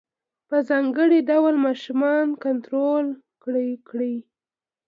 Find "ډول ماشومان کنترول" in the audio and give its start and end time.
1.29-3.05